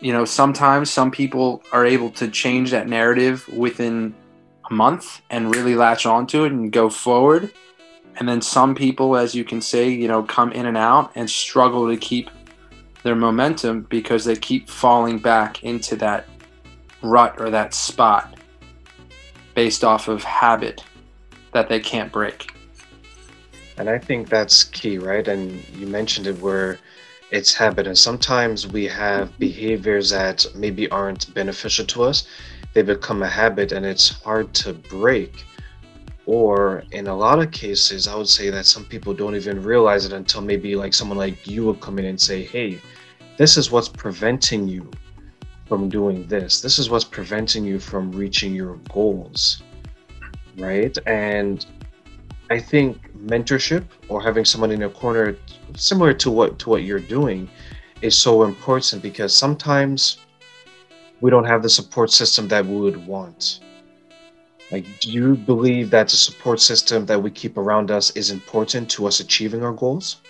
you 0.00 0.12
know 0.12 0.24
sometimes 0.24 0.90
some 0.90 1.10
people 1.10 1.62
are 1.72 1.86
able 1.86 2.10
to 2.10 2.28
change 2.28 2.70
that 2.72 2.88
narrative 2.88 3.48
within 3.48 4.14
a 4.70 4.74
month 4.74 5.22
and 5.30 5.54
really 5.54 5.74
latch 5.74 6.06
onto 6.06 6.44
it 6.44 6.52
and 6.52 6.72
go 6.72 6.88
forward. 6.88 7.52
And 8.16 8.28
then 8.28 8.40
some 8.40 8.74
people 8.74 9.16
as 9.16 9.34
you 9.34 9.44
can 9.44 9.60
say 9.60 9.88
you 9.88 10.08
know 10.08 10.22
come 10.22 10.52
in 10.52 10.66
and 10.66 10.76
out 10.76 11.12
and 11.14 11.28
struggle 11.28 11.88
to 11.88 11.96
keep 11.96 12.30
their 13.02 13.14
momentum 13.14 13.82
because 13.82 14.24
they 14.24 14.36
keep 14.36 14.68
falling 14.68 15.18
back 15.18 15.62
into 15.62 15.96
that 15.96 16.26
rut 17.02 17.34
or 17.38 17.50
that 17.50 17.74
spot 17.74 18.36
based 19.54 19.84
off 19.84 20.08
of 20.08 20.24
habit 20.24 20.82
that 21.52 21.68
they 21.68 21.80
can't 21.80 22.12
break. 22.12 22.52
And 23.78 23.90
i 23.90 23.98
think 23.98 24.28
that's 24.28 24.64
key 24.64 24.98
right? 24.98 25.26
And 25.28 25.62
you 25.76 25.86
mentioned 25.86 26.26
it 26.26 26.40
where 26.40 26.78
it's 27.30 27.52
habit. 27.54 27.86
And 27.86 27.98
sometimes 27.98 28.66
we 28.66 28.84
have 28.86 29.38
behaviors 29.38 30.10
that 30.10 30.46
maybe 30.54 30.88
aren't 30.90 31.32
beneficial 31.34 31.84
to 31.86 32.04
us 32.04 32.26
they 32.76 32.82
become 32.82 33.22
a 33.22 33.28
habit 33.28 33.72
and 33.72 33.86
it's 33.86 34.22
hard 34.22 34.52
to 34.52 34.74
break. 34.74 35.46
Or 36.26 36.84
in 36.92 37.06
a 37.06 37.16
lot 37.16 37.38
of 37.38 37.50
cases 37.52 38.06
i 38.06 38.14
would 38.14 38.28
say 38.28 38.50
that 38.50 38.66
some 38.66 38.84
people 38.84 39.14
don't 39.14 39.36
even 39.36 39.62
realize 39.62 40.04
it 40.04 40.12
until 40.12 40.42
maybe 40.42 40.74
like 40.76 40.92
someone 40.92 41.16
like 41.16 41.46
you 41.46 41.64
would 41.66 41.80
come 41.80 41.98
in 42.00 42.04
and 42.04 42.20
say 42.20 42.42
hey 42.42 42.80
this 43.38 43.56
is 43.56 43.70
what's 43.70 43.88
preventing 43.88 44.66
you 44.66 44.90
from 45.68 45.88
doing 45.88 46.26
this. 46.26 46.60
This 46.60 46.78
is 46.78 46.90
what's 46.90 47.04
preventing 47.04 47.64
you 47.64 47.78
from 47.78 48.10
reaching 48.12 48.54
your 48.54 48.76
goals. 48.92 49.62
Right? 50.56 50.96
And 51.06 51.64
i 52.56 52.58
think 52.58 52.90
mentorship 53.32 53.84
or 54.08 54.22
having 54.28 54.44
someone 54.44 54.70
in 54.70 54.80
your 54.84 54.94
corner 55.02 55.36
similar 55.74 56.12
to 56.22 56.28
what 56.30 56.58
to 56.60 56.70
what 56.70 56.82
you're 56.84 57.06
doing 57.18 57.48
is 58.02 58.14
so 58.16 58.44
important 58.44 59.02
because 59.02 59.32
sometimes 59.34 59.98
we 61.20 61.30
don't 61.30 61.44
have 61.44 61.62
the 61.62 61.68
support 61.68 62.10
system 62.10 62.48
that 62.48 62.66
we 62.66 62.76
would 62.76 63.06
want. 63.06 63.60
Like 64.70 64.86
do 65.00 65.10
you 65.10 65.36
believe 65.36 65.90
that 65.90 66.08
the 66.08 66.16
support 66.16 66.60
system 66.60 67.06
that 67.06 67.22
we 67.22 67.30
keep 67.30 67.56
around 67.56 67.90
us 67.90 68.10
is 68.16 68.30
important 68.30 68.90
to 68.90 69.06
us 69.06 69.20
achieving 69.20 69.62
our 69.62 69.72
goals? 69.72 70.20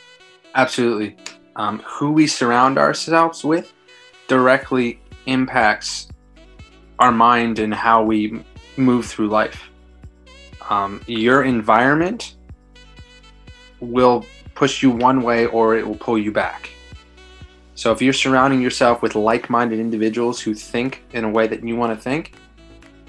Absolutely. 0.54 1.16
Um, 1.56 1.78
who 1.86 2.12
we 2.12 2.26
surround 2.26 2.78
ourselves 2.78 3.44
with 3.44 3.72
directly 4.28 5.00
impacts 5.26 6.08
our 6.98 7.12
mind 7.12 7.58
and 7.58 7.72
how 7.72 8.02
we 8.02 8.42
move 8.76 9.06
through 9.06 9.28
life. 9.28 9.70
Um, 10.68 11.02
your 11.06 11.44
environment 11.44 12.36
will 13.80 14.24
push 14.54 14.82
you 14.82 14.90
one 14.90 15.22
way 15.22 15.46
or 15.46 15.76
it 15.76 15.86
will 15.86 15.96
pull 15.96 16.18
you 16.18 16.32
back. 16.32 16.70
So 17.76 17.92
if 17.92 18.00
you're 18.00 18.14
surrounding 18.14 18.62
yourself 18.62 19.02
with 19.02 19.14
like-minded 19.14 19.78
individuals 19.78 20.40
who 20.40 20.54
think 20.54 21.04
in 21.12 21.24
a 21.24 21.28
way 21.28 21.46
that 21.46 21.62
you 21.62 21.76
want 21.76 21.96
to 21.96 22.02
think, 22.02 22.32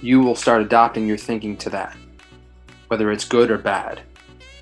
you 0.02 0.20
will 0.20 0.36
start 0.36 0.62
adopting 0.62 1.08
your 1.08 1.16
thinking 1.16 1.56
to 1.58 1.70
that, 1.70 1.96
whether 2.90 3.10
it's 3.10 3.24
good 3.24 3.50
or 3.50 3.58
bad. 3.58 4.02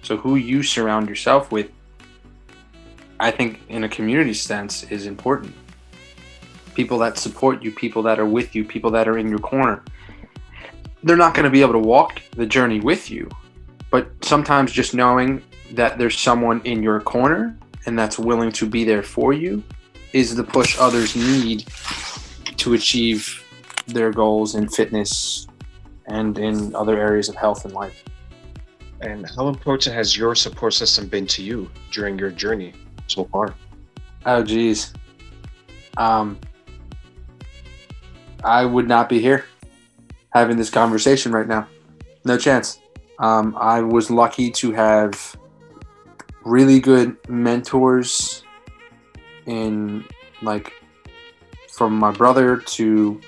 So 0.04 0.16
who 0.16 0.36
you 0.36 0.62
surround 0.62 1.10
yourself 1.10 1.52
with, 1.52 1.72
I 3.20 3.32
think 3.32 3.62
in 3.68 3.84
a 3.84 3.90
community 3.90 4.36
sense 4.36 4.84
is 4.84 5.08
important. 5.08 5.56
People 6.76 7.00
that 7.00 7.18
support 7.18 7.64
you, 7.64 7.72
people 7.72 8.04
that 8.04 8.20
are 8.20 8.28
with 8.28 8.54
you, 8.54 8.64
people 8.64 8.92
that 8.92 9.08
are 9.08 9.18
in 9.18 9.28
your 9.28 9.40
corner. 9.40 9.84
They're 11.02 11.18
not 11.18 11.34
going 11.34 11.46
to 11.46 11.50
be 11.50 11.62
able 11.62 11.74
to 11.74 11.80
walk 11.80 12.22
the 12.36 12.46
journey 12.46 12.80
with 12.80 13.10
you, 13.10 13.28
but 13.90 14.08
sometimes 14.24 14.72
just 14.72 14.94
knowing 14.94 15.42
that 15.72 15.98
there's 15.98 16.20
someone 16.20 16.62
in 16.62 16.84
your 16.84 17.02
corner 17.02 17.58
and 17.88 17.98
that's 17.98 18.20
willing 18.20 18.52
to 18.52 18.68
be 18.68 18.84
there 18.84 19.02
for 19.02 19.34
you 19.34 19.64
is 20.16 20.34
the 20.34 20.44
push 20.46 20.78
others 20.80 21.14
need 21.14 21.66
to 22.56 22.74
achieve 22.74 23.44
their 23.86 24.12
goals 24.12 24.56
in 24.56 24.66
fitness 24.70 25.46
and 26.08 26.38
in 26.38 26.74
other 26.74 26.98
areas 26.98 27.28
of 27.28 27.36
health 27.36 27.66
and 27.66 27.74
life. 27.74 28.02
And 29.02 29.30
how 29.36 29.50
important 29.50 29.94
has 29.94 30.16
your 30.16 30.34
support 30.34 30.74
system 30.74 31.08
been 31.10 31.28
to 31.28 31.44
you 31.44 31.70
during 31.92 32.18
your 32.18 32.32
journey 32.32 32.72
so 33.08 33.26
far? 33.26 33.56
Oh, 34.26 34.42
geez. 34.42 34.94
Um, 35.98 36.40
I 38.42 38.64
would 38.64 38.88
not 38.88 39.10
be 39.10 39.20
here 39.20 39.44
having 40.30 40.56
this 40.56 40.70
conversation 40.70 41.34
right 41.34 41.48
now. 41.48 41.68
No 42.24 42.38
chance. 42.38 42.80
Um, 43.20 43.54
I 43.60 43.82
was 43.82 44.10
lucky 44.10 44.50
to 44.52 44.72
have 44.72 45.36
really 46.46 46.80
good 46.80 47.18
mentors 47.28 48.45
in 49.46 50.06
like 50.42 50.74
from 51.70 51.98
my 51.98 52.12
brother 52.12 52.58
to 52.58 53.20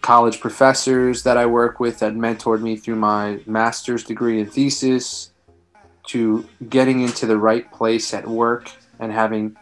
college 0.00 0.40
professors 0.40 1.22
that 1.22 1.36
I 1.36 1.46
work 1.46 1.80
with 1.80 1.98
that 2.00 2.14
mentored 2.14 2.60
me 2.60 2.76
through 2.76 2.96
my 2.96 3.40
master's 3.46 4.04
degree 4.04 4.40
and 4.40 4.52
thesis 4.52 5.30
to 6.08 6.46
getting 6.68 7.00
into 7.00 7.26
the 7.26 7.38
right 7.38 7.70
place 7.72 8.12
at 8.12 8.26
work 8.26 8.70
and 9.00 9.10
having 9.10 9.56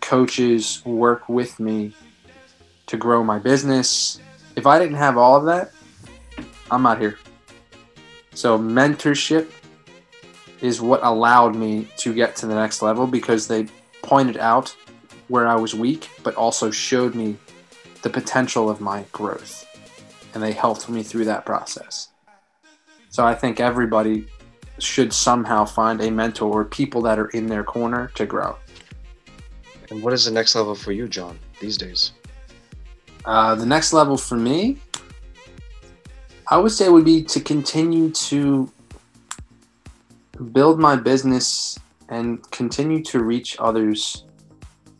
coaches 0.00 0.84
work 0.84 1.28
with 1.28 1.58
me 1.58 1.92
to 2.86 2.96
grow 2.96 3.22
my 3.24 3.38
business. 3.38 4.20
If 4.56 4.66
I 4.66 4.78
didn't 4.78 4.96
have 4.96 5.16
all 5.16 5.36
of 5.36 5.44
that, 5.46 5.72
I'm 6.70 6.82
not 6.82 7.00
here. 7.00 7.18
So, 8.34 8.58
mentorship 8.58 9.50
is 10.60 10.80
what 10.80 11.00
allowed 11.02 11.56
me 11.56 11.88
to 11.96 12.14
get 12.14 12.36
to 12.36 12.46
the 12.46 12.54
next 12.54 12.82
level 12.82 13.06
because 13.06 13.48
they 13.48 13.66
pointed 14.02 14.36
out 14.36 14.74
where 15.30 15.46
I 15.46 15.54
was 15.54 15.74
weak, 15.74 16.10
but 16.24 16.34
also 16.34 16.70
showed 16.70 17.14
me 17.14 17.36
the 18.02 18.10
potential 18.10 18.68
of 18.68 18.80
my 18.80 19.04
growth. 19.12 19.64
And 20.34 20.42
they 20.42 20.52
helped 20.52 20.88
me 20.88 21.02
through 21.04 21.24
that 21.26 21.46
process. 21.46 22.08
So 23.10 23.24
I 23.24 23.34
think 23.34 23.60
everybody 23.60 24.26
should 24.78 25.12
somehow 25.12 25.64
find 25.64 26.00
a 26.00 26.10
mentor 26.10 26.60
or 26.60 26.64
people 26.64 27.00
that 27.02 27.18
are 27.18 27.28
in 27.28 27.46
their 27.46 27.62
corner 27.62 28.10
to 28.16 28.26
grow. 28.26 28.56
And 29.90 30.02
what 30.02 30.12
is 30.12 30.24
the 30.24 30.30
next 30.32 30.54
level 30.56 30.74
for 30.74 30.92
you, 30.92 31.06
Jon, 31.06 31.38
these 31.60 31.78
days? 31.78 32.12
Uh, 33.24 33.54
the 33.54 33.66
next 33.66 33.92
level 33.92 34.16
for 34.16 34.36
me, 34.36 34.78
I 36.48 36.56
would 36.56 36.72
say, 36.72 36.88
would 36.88 37.04
be 37.04 37.22
to 37.24 37.40
continue 37.40 38.10
to 38.10 38.72
build 40.52 40.80
my 40.80 40.96
business 40.96 41.78
and 42.08 42.48
continue 42.50 43.02
to 43.04 43.22
reach 43.22 43.56
others. 43.60 44.24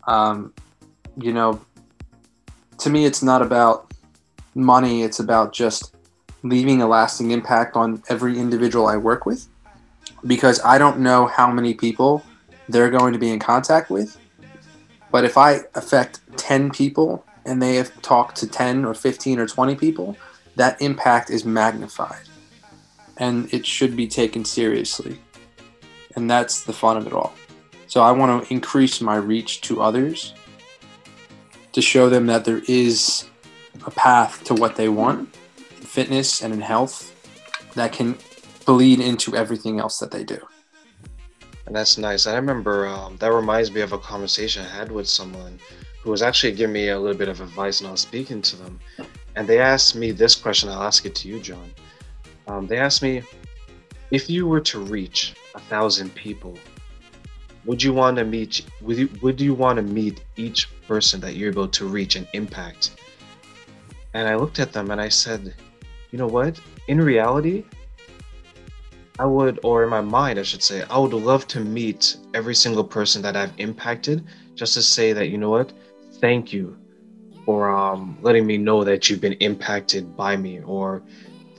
Um, 0.07 0.55
you 1.17 1.33
know, 1.33 1.61
to 2.79 2.91
me, 2.91 3.05
it's 3.05 3.23
not 3.23 3.43
about 3.43 3.93
money, 4.55 5.03
it's 5.03 5.21
about 5.21 5.53
just 5.53 5.95
leaving 6.43 6.81
a 6.81 6.87
lasting 6.87 7.31
impact 7.31 7.77
on 7.77 8.03
every 8.09 8.39
individual 8.39 8.87
I 8.87 8.97
work 8.97 9.27
with 9.27 9.47
because 10.27 10.61
I 10.65 10.79
don't 10.79 11.01
know 11.01 11.27
how 11.27 11.51
many 11.51 11.75
people 11.75 12.25
they're 12.69 12.91
going 12.91 13.13
to 13.13 13.19
be 13.19 13.31
in 13.31 13.39
contact 13.39 13.91
with. 13.91 14.17
But 15.11 15.25
if 15.25 15.37
I 15.37 15.61
affect 15.75 16.21
10 16.37 16.71
people 16.71 17.25
and 17.45 17.61
they 17.61 17.77
have 17.77 18.01
talked 18.03 18.37
to 18.37 18.47
10 18.47 18.85
or 18.85 18.95
15 18.95 19.39
or 19.39 19.47
20 19.47 19.75
people, 19.75 20.17
that 20.57 20.81
impact 20.81 21.31
is 21.31 21.45
magnified 21.45 22.23
and 23.17 23.53
it 23.53 23.67
should 23.67 23.97
be 23.97 24.07
taken 24.07 24.45
seriously. 24.45 25.19
And 26.17 26.31
that's 26.31 26.65
the 26.65 26.73
fun 26.73 26.97
of 26.97 27.07
it 27.07 27.13
all. 27.13 27.35
So 27.91 28.03
I 28.03 28.13
want 28.13 28.47
to 28.47 28.55
increase 28.55 29.01
my 29.01 29.17
reach 29.17 29.63
to 29.63 29.83
others 29.83 30.33
to 31.73 31.83
show 31.83 32.09
them 32.09 32.27
that 32.27 32.45
there 32.45 32.63
is 32.69 33.29
a 33.85 33.91
path 33.91 34.45
to 34.45 34.55
what 34.55 34.77
they 34.77 34.89
want 34.89 35.35
in 35.77 35.83
fitness 35.83 36.41
and 36.41 36.55
in 36.55 36.61
health 36.61 37.13
that 37.75 37.93
can 37.93 38.17
bleed 38.65 39.01
into 39.01 39.35
everything 39.35 39.81
else 39.81 39.99
that 39.99 40.13
they 40.13 40.23
do. 40.23 40.39
And 41.67 41.75
that's 41.75 41.99
nice. 41.99 42.29
I 42.29 42.37
remember 42.37 42.87
um, 42.87 43.17
that 43.17 43.33
reminds 43.33 43.73
me 43.73 43.81
of 43.81 43.93
a 43.93 43.99
conversation 43.99 44.65
I 44.65 44.69
had 44.69 44.93
with 44.93 45.09
someone 45.09 45.59
who 46.01 46.13
was 46.13 46.23
actually 46.23 46.53
giving 46.53 46.75
me 46.75 46.91
a 46.91 46.99
little 47.01 47.19
bit 47.19 47.29
of 47.29 47.41
advice 47.41 47.81
and 47.81 47.89
I 47.89 47.91
was 47.91 48.03
speaking 48.03 48.41
to 48.41 48.57
them. 48.57 48.79
And 49.35 49.49
they 49.49 49.59
asked 49.59 49.97
me 49.97 50.13
this 50.13 50.37
question. 50.37 50.69
I'll 50.69 50.85
ask 50.85 51.07
it 51.07 51.17
to 51.17 51.29
you, 51.29 51.41
Jon. 51.41 51.69
Um, 52.47 52.69
they 52.69 52.79
asked 52.79 53.03
me 53.03 53.25
if 54.13 54.31
you 54.31 54.47
were 54.47 54.61
to 54.61 54.79
reach 54.79 55.35
a 55.57 55.61
thousand 55.61 56.15
people, 56.15 56.57
would 57.65 57.83
you 57.83 57.93
want 57.93 58.17
to 58.17 58.25
meet? 58.25 58.65
Would 58.83 58.97
you, 58.97 59.09
would 59.23 59.41
you 59.41 59.55
want 59.55 59.77
to 59.77 59.83
meet 59.83 60.25
each 60.37 60.69
person 60.87 61.21
that 61.21 61.35
you're 61.37 61.51
able 61.51 61.69
to 61.69 61.87
reach 61.87 62.17
and 62.17 62.27
impact? 62.33 62.97
And 64.15 64.27
I 64.27 64.35
looked 64.35 64.59
at 64.59 64.73
them 64.73 64.91
and 64.91 65.01
I 65.01 65.09
said, 65.09 65.55
you 66.11 66.19
know 66.19 66.27
what? 66.27 66.61
In 66.89 67.01
reality, 67.01 67.65
I 69.19 69.27
would, 69.27 69.61
or 69.63 69.85
in 69.85 69.91
my 69.91 70.01
mind, 70.01 70.39
I 70.39 70.43
should 70.43 70.63
say, 70.63 70.83
I 70.91 70.99
would 70.99 71.13
love 71.13 71.47
to 71.49 71.61
meet 71.61 72.17
every 72.33 72.55
single 72.55 72.83
person 72.83 73.21
that 73.23 73.37
I've 73.37 73.53
impacted 73.59 74.25
just 74.55 74.75
to 74.75 74.83
say 74.83 75.13
that, 75.13 75.29
you 75.29 75.39
know 75.39 75.51
what? 75.51 75.73
Thank 76.21 76.53
you 76.53 76.77
for 77.45 77.71
um, 77.71 78.19
letting 78.23 78.47
me 78.47 78.57
know 78.57 78.83
that 78.85 79.09
you've 79.09 79.21
been 79.21 79.35
impacted 79.35 80.17
by 80.17 80.37
me, 80.37 80.61
or 80.61 81.03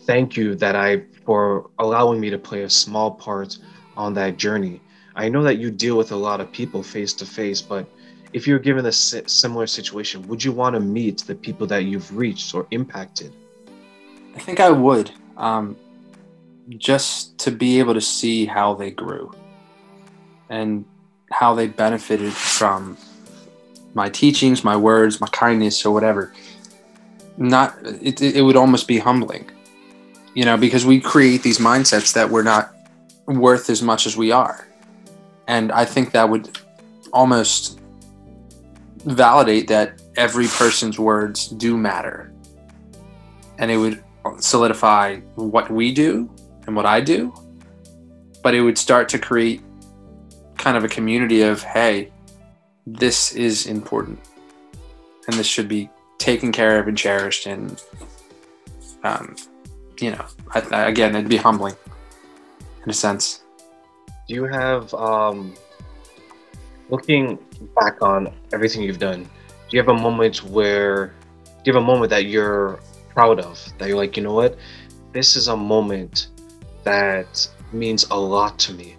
thank 0.06 0.36
you 0.36 0.56
that 0.56 0.76
I 0.76 1.04
for 1.26 1.70
allowing 1.80 2.20
me 2.20 2.30
to 2.30 2.38
play 2.38 2.64
a 2.64 2.70
small 2.70 3.12
part 3.12 3.58
on 3.96 4.14
that 4.16 4.38
journey. 4.38 4.82
I 5.16 5.30
know 5.30 5.44
that 5.44 5.58
you 5.58 5.72
deal 5.72 5.98
with 5.98 6.12
a 6.12 6.16
lot 6.16 6.40
of 6.40 6.52
people 6.52 6.84
face 6.84 7.14
to 7.14 7.26
face, 7.26 7.62
but 7.62 7.86
if 8.34 8.48
you're 8.48 8.60
given 8.60 8.86
a 8.86 8.92
similar 8.92 9.68
situation, 9.68 10.26
would 10.28 10.44
you 10.44 10.52
want 10.52 10.74
to 10.76 10.80
meet 10.80 11.20
the 11.20 11.36
people 11.36 11.68
that 11.68 11.84
you've 11.84 12.16
reached 12.16 12.54
or 12.56 12.66
impacted? 12.72 13.34
I 14.36 14.40
think 14.40 14.60
I 14.60 14.70
would, 14.70 15.12
um, 15.36 15.76
just 16.78 17.38
to 17.40 17.52
be 17.52 17.80
able 17.80 17.94
to 17.94 18.02
see 18.02 18.46
how 18.46 18.74
they 18.74 18.92
grew 18.92 19.34
and 20.50 20.86
how 21.32 21.54
they 21.54 21.68
benefited 21.68 22.32
from 22.32 22.98
my 23.94 24.10
teachings, 24.10 24.64
my 24.64 24.78
words, 24.78 25.20
my 25.20 25.28
kindness, 25.28 25.86
or 25.86 25.94
whatever. 25.94 26.34
Not, 27.38 27.76
it, 27.84 28.22
it 28.22 28.42
would 28.42 28.56
almost 28.56 28.88
be 28.88 29.00
humbling 29.00 29.52
you 30.34 30.46
know, 30.46 30.58
because 30.58 30.86
we 30.86 31.00
create 31.00 31.44
these 31.44 31.58
mindsets 31.58 32.14
that 32.14 32.30
we're 32.30 32.44
not 32.44 32.74
worth 33.26 33.70
as 33.70 33.82
much 33.82 34.06
as 34.06 34.16
we 34.16 34.32
are. 34.32 34.68
And 35.52 35.70
I 35.74 35.84
think 35.84 36.12
that 36.14 36.30
would 36.30 36.58
almost 37.12 37.82
validate 39.04 39.68
that 39.68 40.02
every 40.16 40.48
person's 40.48 40.98
words 40.98 41.50
do 41.50 41.76
matter. 41.76 42.32
And 43.58 43.70
it 43.70 43.76
would 43.76 44.02
solidify 44.40 45.18
what 45.36 45.70
we 45.70 45.94
do 45.94 46.34
and 46.68 46.74
what 46.74 46.86
I 46.86 47.02
do. 47.02 47.34
But 48.42 48.56
it 48.56 48.62
would 48.62 48.78
start 48.78 49.10
to 49.10 49.20
create 49.20 49.62
kind 50.58 50.78
of 50.78 50.86
a 50.86 50.88
community 50.88 51.42
of, 51.42 51.62
hey, 51.64 52.14
this 52.88 53.34
is 53.34 53.68
important. 53.68 54.20
And 55.28 55.36
this 55.36 55.48
should 55.48 55.68
be 55.68 55.90
taken 56.18 56.54
care 56.54 56.80
of 56.80 56.88
and 56.88 56.98
cherished 56.98 57.46
and 57.46 57.84
um, 59.04 59.36
you 60.00 60.12
know, 60.12 60.26
I, 60.54 60.62
I, 60.72 60.82
again, 60.88 61.14
it'd 61.14 61.28
be 61.28 61.36
humbling 61.36 61.76
in 62.86 62.90
a 62.90 62.94
sense. 62.94 63.42
Do 64.32 64.36
you 64.36 64.46
have, 64.46 64.94
um, 64.94 65.54
looking 66.90 67.38
back 67.78 68.02
on 68.02 68.34
everything 68.54 68.82
you've 68.82 68.98
done, 68.98 69.24
do 69.24 69.30
you 69.72 69.80
have 69.80 69.90
a 69.90 70.02
moment 70.02 70.42
where, 70.46 71.08
do 71.08 71.62
you 71.66 71.74
have 71.74 71.84
a 71.84 71.86
moment 71.86 72.12
that 72.12 72.28
you're 72.28 72.80
proud 73.10 73.42
of, 73.42 73.62
that 73.78 73.90
you're 73.90 73.98
like, 73.98 74.16
you 74.16 74.24
know 74.24 74.32
what, 74.32 74.58
this 75.12 75.36
is 75.36 75.50
a 75.50 75.58
moment 75.58 76.30
that 76.86 77.46
means 77.74 78.06
a 78.10 78.16
lot 78.16 78.58
to 78.60 78.74
me? 78.74 78.96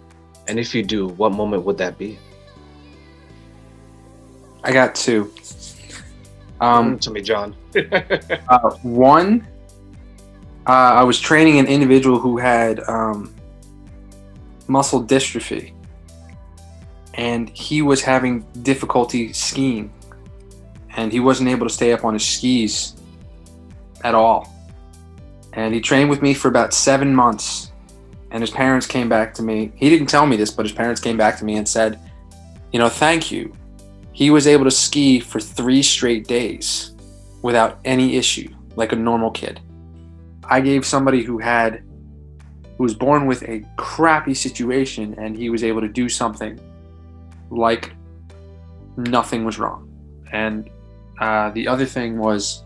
And 0.47 0.59
if 0.59 0.75
you 0.75 0.83
do, 0.83 1.07
what 1.07 1.31
moment 1.31 1.63
would 1.63 1.79
that 1.79 1.97
be? 1.97 2.19
I 4.63 4.71
got 4.71 4.93
two. 4.93 5.33
Um, 6.61 6.99
to 6.99 7.09
me, 7.09 7.23
Jon. 7.23 7.55
uh, 8.49 8.69
one 8.83 9.47
uh, 10.67 10.69
I 10.69 11.03
was 11.03 11.19
training 11.19 11.57
an 11.57 11.65
individual 11.65 12.19
who 12.19 12.37
had 12.37 12.81
um, 12.87 13.33
muscle 14.67 15.03
dystrophy, 15.03 15.73
and 17.13 17.49
he 17.49 17.81
was 17.81 18.01
having 18.01 18.41
difficulty 18.63 19.33
skiing 19.33 19.91
and 20.95 21.11
he 21.11 21.19
wasn't 21.19 21.49
able 21.49 21.67
to 21.67 21.73
stay 21.73 21.91
up 21.91 22.05
on 22.05 22.13
his 22.13 22.25
skis 22.25 22.95
at 24.03 24.15
all. 24.15 24.51
And 25.53 25.73
he 25.73 25.81
trained 25.81 26.09
with 26.09 26.21
me 26.21 26.33
for 26.33 26.47
about 26.47 26.73
seven 26.73 27.13
months. 27.13 27.71
And 28.31 28.41
his 28.41 28.49
parents 28.49 28.87
came 28.87 29.09
back 29.09 29.33
to 29.35 29.43
me. 29.43 29.71
He 29.75 29.89
didn't 29.89 30.07
tell 30.07 30.25
me 30.25 30.35
this, 30.35 30.49
but 30.49 30.65
his 30.65 30.73
parents 30.73 30.99
came 30.99 31.17
back 31.17 31.37
to 31.37 31.45
me 31.45 31.55
and 31.55 31.67
said, 31.67 31.99
You 32.71 32.79
know, 32.79 32.89
thank 32.89 33.31
you. 33.31 33.53
He 34.11 34.31
was 34.31 34.47
able 34.47 34.63
to 34.63 34.71
ski 34.71 35.19
for 35.19 35.39
three 35.39 35.83
straight 35.83 36.27
days 36.27 36.95
without 37.41 37.79
any 37.85 38.15
issue, 38.15 38.49
like 38.75 38.91
a 38.91 38.95
normal 38.95 39.31
kid. 39.31 39.59
I 40.43 40.61
gave 40.61 40.85
somebody 40.85 41.23
who 41.23 41.37
had, 41.37 41.83
who 42.77 42.83
was 42.83 42.93
born 42.93 43.25
with 43.25 43.43
a 43.43 43.63
crappy 43.77 44.33
situation, 44.33 45.15
and 45.17 45.35
he 45.35 45.49
was 45.49 45.63
able 45.63 45.81
to 45.81 45.87
do 45.87 46.09
something 46.09 46.59
like 47.49 47.93
nothing 48.97 49.45
was 49.45 49.59
wrong. 49.59 49.89
And 50.31 50.69
uh, 51.19 51.51
the 51.51 51.67
other 51.67 51.85
thing 51.85 52.17
was, 52.17 52.63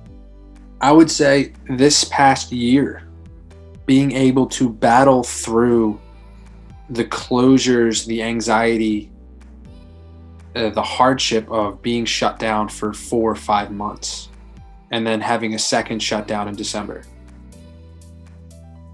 I 0.82 0.92
would 0.92 1.12
say 1.12 1.54
this 1.70 2.06
past 2.06 2.52
year, 2.52 3.08
being 3.86 4.12
able 4.12 4.46
to 4.48 4.70
battle 4.70 5.24
through 5.24 6.00
the 6.90 7.06
closures, 7.06 8.06
the 8.06 8.24
anxiety, 8.24 9.12
uh, 10.56 10.70
the 10.70 10.82
hardship 10.82 11.50
of 11.52 11.82
being 11.82 12.06
shut 12.06 12.40
down 12.40 12.70
for 12.70 12.94
four 12.94 13.32
or 13.32 13.36
five 13.36 13.72
months, 13.72 14.30
and 14.92 15.06
then 15.06 15.20
having 15.20 15.54
a 15.54 15.60
second 15.60 16.00
shutdown 16.02 16.48
in 16.48 16.56
December. 16.56 17.04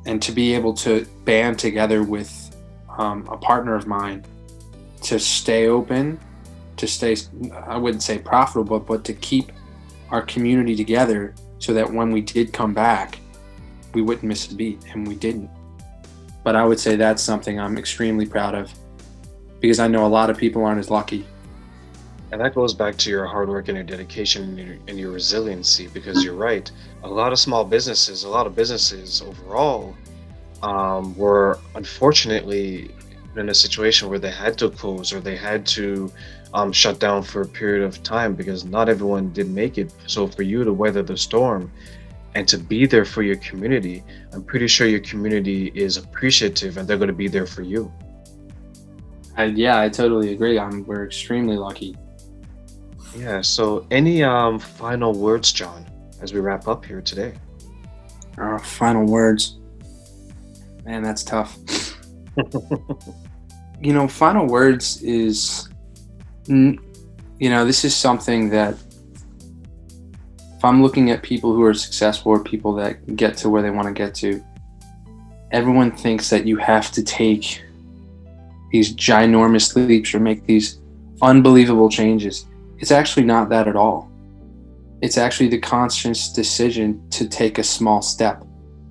And 0.06 0.22
to 0.22 0.32
be 0.32 0.54
able 0.54 0.74
to 0.76 1.06
band 1.24 1.60
together 1.60 2.04
with 2.04 2.56
um, 2.98 3.28
a 3.32 3.38
partner 3.38 3.76
of 3.76 3.88
mine 3.88 4.26
to 5.04 5.20
stay 5.20 5.68
open, 5.68 6.20
to 6.78 6.88
stay, 6.88 7.16
I 7.66 7.78
wouldn't 7.78 8.04
say 8.04 8.20
profitable, 8.20 8.80
but 8.80 9.04
to 9.06 9.14
keep 9.14 9.52
our 10.10 10.22
community 10.22 10.76
together 10.76 11.34
so 11.60 11.74
that 11.74 11.92
when 11.92 12.12
we 12.12 12.22
did 12.22 12.54
come 12.54 12.74
back, 12.74 13.20
we 13.94 14.02
wouldn't 14.02 14.24
miss 14.24 14.52
a 14.52 14.56
beat, 14.56 14.84
and 14.94 15.08
we 15.08 15.16
didn't. 15.16 15.50
But 16.44 16.56
I 16.56 16.66
would 16.66 16.80
say 16.80 16.96
that's 16.96 17.22
something 17.22 17.60
I'm 17.60 17.78
extremely 17.78 18.26
proud 18.26 18.56
of 18.56 18.72
because 19.60 19.80
I 19.80 19.88
know 19.88 20.06
a 20.06 20.08
lot 20.08 20.30
of 20.30 20.38
people 20.38 20.66
aren't 20.66 20.80
as 20.80 20.90
lucky. 20.90 21.26
And 22.34 22.42
that 22.42 22.56
goes 22.56 22.74
back 22.74 22.98
to 22.98 23.12
your 23.12 23.28
hard 23.28 23.48
work 23.48 23.68
and 23.68 23.78
your 23.78 23.84
dedication 23.84 24.58
and 24.58 24.58
your, 24.58 24.78
and 24.88 24.98
your 24.98 25.12
resiliency 25.12 25.86
because 25.86 26.24
you're 26.24 26.34
right. 26.34 26.72
A 27.04 27.08
lot 27.08 27.32
of 27.32 27.38
small 27.38 27.64
businesses, 27.64 28.24
a 28.24 28.28
lot 28.28 28.48
of 28.48 28.56
businesses 28.56 29.22
overall, 29.22 29.96
um, 30.64 31.16
were 31.16 31.60
unfortunately 31.76 32.90
in 33.36 33.50
a 33.50 33.54
situation 33.54 34.10
where 34.10 34.18
they 34.18 34.32
had 34.32 34.58
to 34.58 34.72
close 34.72 35.14
or 35.14 35.20
they 35.20 35.36
had 35.36 35.64
to 35.78 36.12
um, 36.56 36.72
shut 36.72 37.00
down 37.00 37.22
for 37.22 37.44
a 37.44 37.48
period 37.48 37.84
of 37.84 38.02
time 38.02 38.34
because 38.34 38.66
not 38.66 38.90
everyone 38.90 39.32
did 39.32 39.52
make 39.52 39.78
it. 39.78 39.94
So 40.08 40.26
for 40.26 40.42
you 40.42 40.64
to 40.64 40.74
weather 40.74 41.04
the 41.04 41.16
storm 41.16 41.72
and 42.34 42.48
to 42.48 42.58
be 42.58 42.88
there 42.88 43.06
for 43.06 43.22
your 43.22 43.36
community, 43.36 44.04
I'm 44.32 44.44
pretty 44.44 44.68
sure 44.68 44.88
your 44.88 45.02
community 45.02 45.72
is 45.76 45.98
appreciative 45.98 46.78
and 46.78 46.88
they're 46.88 46.98
going 46.98 47.10
to 47.10 47.14
be 47.14 47.28
there 47.28 47.46
for 47.46 47.62
you. 47.62 47.94
And 49.38 49.56
yeah, 49.56 49.80
I 49.80 49.88
totally 49.88 50.34
agree. 50.34 50.58
I'm, 50.58 50.84
we're 50.88 51.06
extremely 51.06 51.58
lucky. 51.58 51.96
Yeah. 53.16 53.42
So, 53.42 53.86
any 53.92 54.24
um, 54.24 54.60
final 54.60 55.14
words, 55.14 55.52
Jon, 55.52 55.86
as 56.22 56.34
we 56.34 56.40
wrap 56.40 56.68
up 56.68 56.86
here 56.86 57.02
today? 57.02 57.34
Uh, 58.38 58.58
final 58.58 59.06
words. 59.06 59.60
Man, 60.86 61.04
that's 61.04 61.24
tough. 61.24 61.58
you 63.82 63.94
know, 63.94 64.08
final 64.08 64.48
words 64.48 65.02
is, 65.02 65.70
you 66.48 66.80
know, 67.40 67.66
this 67.66 67.86
is 67.86 67.96
something 67.96 68.50
that 68.50 68.76
if 70.64 70.66
I'm 70.66 70.82
looking 70.82 71.12
at 71.12 71.22
people 71.22 71.54
who 71.54 71.64
are 71.64 71.74
successful 71.74 72.32
or 72.32 72.44
people 72.44 72.74
that 72.76 73.16
get 73.16 73.38
to 73.38 73.50
where 73.50 73.62
they 73.62 73.70
want 73.70 73.88
to 73.88 73.94
get 73.94 74.16
to, 74.16 74.44
everyone 75.52 75.92
thinks 75.92 76.30
that 76.30 76.48
you 76.48 76.58
have 76.58 76.92
to 76.92 77.04
take 77.04 77.64
these 78.72 78.96
ginormous 78.96 79.76
leaps 79.76 80.14
or 80.14 80.20
make 80.20 80.46
these 80.46 80.82
unbelievable 81.22 81.90
changes. 81.90 82.48
It's 82.84 82.92
actually 82.92 83.24
not 83.24 83.48
that 83.48 83.70
at 83.70 83.78
all. 83.78 84.12
It's 85.02 85.18
actually 85.18 85.48
the 85.48 85.58
conscious 85.58 86.34
decision 86.34 87.02
to 87.12 87.30
take 87.30 87.58
a 87.58 87.64
small 87.64 88.02
step 88.02 88.44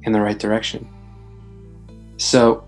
in 0.05 0.13
the 0.13 0.21
right 0.23 0.39
direction. 0.39 0.89
So, 2.17 2.67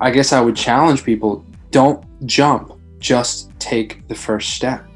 I 0.00 0.12
guess 0.12 0.32
I 0.32 0.40
would 0.40 0.54
challenge 0.54 1.02
people 1.02 1.44
don't 1.72 2.04
jump, 2.26 2.78
just 3.00 3.50
take 3.58 4.06
the 4.06 4.14
first 4.14 4.50
step 4.50 4.86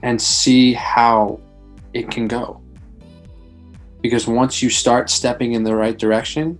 and 0.00 0.18
see 0.18 0.72
how 0.72 1.40
it 1.92 2.10
can 2.10 2.26
go. 2.26 2.62
Because 4.00 4.26
once 4.26 4.62
you 4.62 4.70
start 4.70 5.10
stepping 5.10 5.52
in 5.52 5.62
the 5.62 5.74
right 5.74 5.98
direction, 5.98 6.58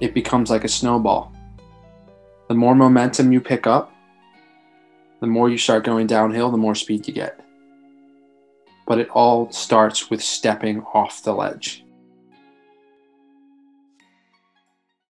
it 0.00 0.12
becomes 0.12 0.50
like 0.50 0.64
a 0.64 0.68
snowball. 0.68 1.34
The 2.48 2.54
more 2.54 2.74
momentum 2.74 3.32
you 3.32 3.40
pick 3.40 3.66
up, 3.66 3.94
the 5.20 5.26
more 5.26 5.48
you 5.48 5.56
start 5.56 5.84
going 5.84 6.06
downhill, 6.06 6.50
the 6.50 6.58
more 6.58 6.74
speed 6.74 7.08
you 7.08 7.14
get. 7.14 7.40
But 8.88 8.98
it 8.98 9.10
all 9.10 9.52
starts 9.52 10.10
with 10.10 10.22
stepping 10.22 10.82
off 10.94 11.22
the 11.22 11.34
ledge. 11.34 11.84